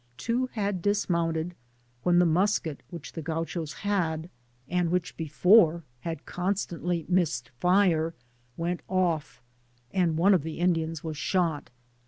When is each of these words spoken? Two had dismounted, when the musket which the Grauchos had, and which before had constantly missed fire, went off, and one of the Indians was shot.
Two 0.17 0.47
had 0.53 0.81
dismounted, 0.81 1.53
when 2.01 2.17
the 2.17 2.25
musket 2.25 2.81
which 2.89 3.13
the 3.13 3.21
Grauchos 3.21 3.81
had, 3.85 4.31
and 4.67 4.89
which 4.89 5.15
before 5.15 5.83
had 5.99 6.25
constantly 6.25 7.05
missed 7.07 7.49
fire, 7.59 8.15
went 8.57 8.81
off, 8.89 9.43
and 9.93 10.17
one 10.17 10.33
of 10.33 10.41
the 10.41 10.57
Indians 10.59 11.03
was 11.03 11.17
shot. 11.17 11.69